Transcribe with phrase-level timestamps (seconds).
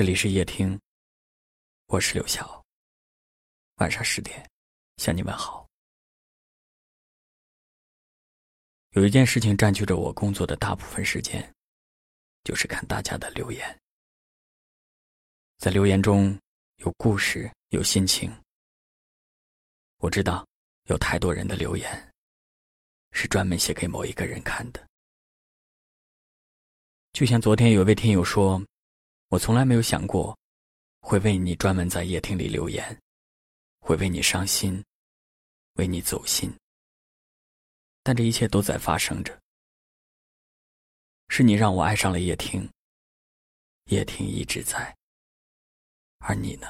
[0.00, 0.80] 这里是夜听，
[1.88, 2.64] 我是刘晓。
[3.74, 4.50] 晚上十点，
[4.96, 5.68] 向你问好。
[8.92, 11.54] 有一件事情占据着我工作的大部分时间，
[12.44, 13.78] 就是看大家的留言。
[15.58, 16.34] 在留言中
[16.76, 18.34] 有故事，有心情。
[19.98, 20.48] 我知道，
[20.84, 22.10] 有太多人的留言
[23.12, 24.82] 是专门写给某一个人看的。
[27.12, 28.58] 就像昨天有位听友说。
[29.30, 30.36] 我从来没有想过，
[31.02, 32.98] 会为你专门在夜听里留言，
[33.78, 34.82] 会为你伤心，
[35.74, 36.52] 为你走心。
[38.02, 39.38] 但这一切都在发生着。
[41.28, 42.68] 是你让我爱上了夜听，
[43.84, 44.92] 夜听一直在。
[46.18, 46.66] 而你呢？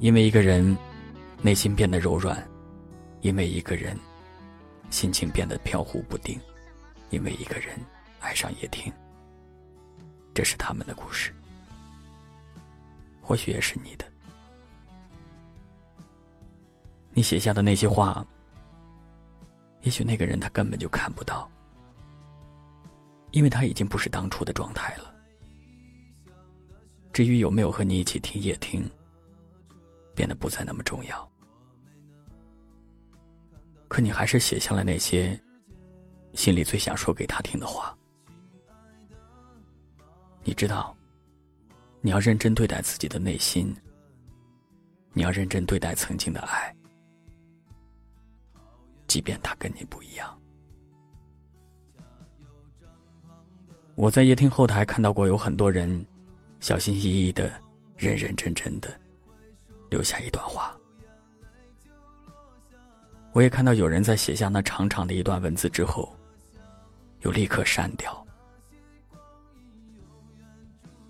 [0.00, 0.76] 因为一个人，
[1.40, 2.36] 内心变得柔软；
[3.20, 3.96] 因为一个人，
[4.90, 6.36] 心情变得飘忽不定；
[7.10, 7.78] 因为一个人。
[8.20, 8.92] 爱上夜听，
[10.34, 11.32] 这是他们的故事，
[13.22, 14.04] 或许也是你的。
[17.12, 18.26] 你写下的那些话，
[19.82, 21.50] 也许那个人他根本就看不到，
[23.30, 25.14] 因为他已经不是当初的状态了。
[27.12, 28.86] 至于有没有和你一起听夜听，
[30.14, 31.26] 变得不再那么重要。
[33.88, 35.40] 可你还是写下了那些
[36.34, 37.96] 心里最想说给他听的话。
[40.48, 40.96] 你知道，
[42.00, 43.74] 你要认真对待自己的内心，
[45.12, 46.72] 你要认真对待曾经的爱，
[49.08, 50.40] 即便他跟你不一样。
[53.96, 56.06] 我在夜听后台看到过有很多人
[56.60, 57.50] 小心翼翼的、
[57.96, 58.88] 认认真真的
[59.90, 60.72] 留下一段话，
[63.32, 66.16] 我也看到有人在写下那长长的一段文字之后，
[67.22, 68.25] 又立刻删掉。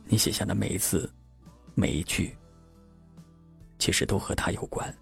[0.08, 1.12] 你写下的每一字，
[1.74, 2.36] 每一句，
[3.78, 4.94] 其实都和他有关。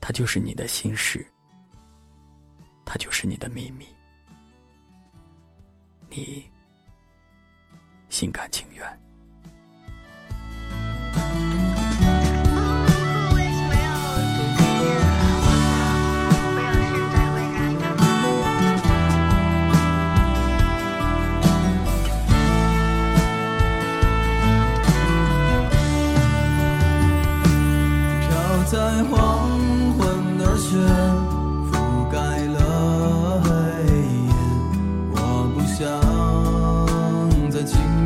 [0.00, 1.26] 他就是你的心事，
[2.84, 3.86] 他就是你的秘密，
[6.08, 6.48] 你
[8.08, 9.00] 心甘情愿。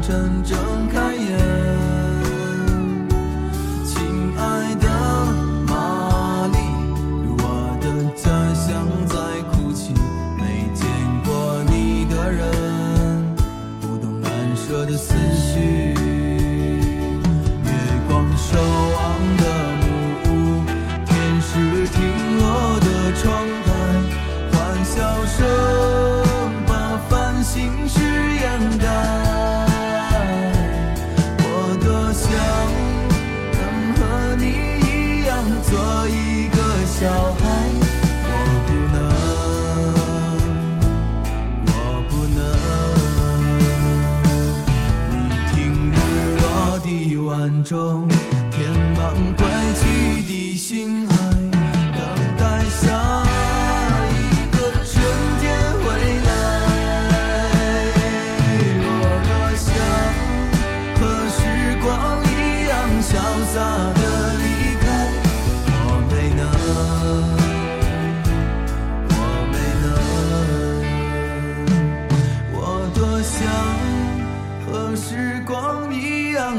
[0.07, 0.57] 成长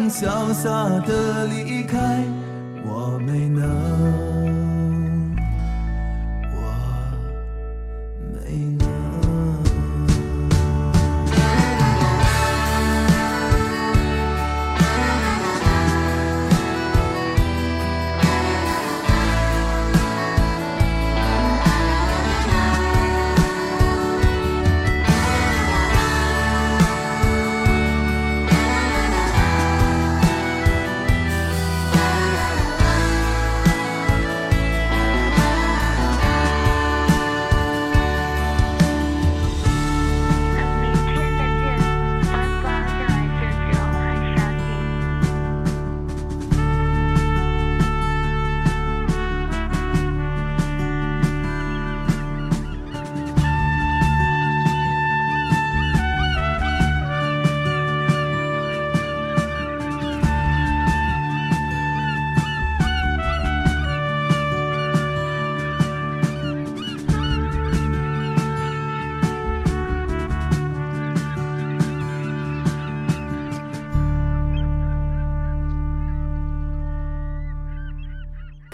[0.10, 0.70] 潇洒
[1.06, 2.24] 的离开，
[2.86, 4.07] 我没能。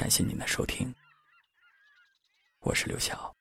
[0.04, 0.94] 感谢您的收听，
[2.60, 3.34] 我是刘晓。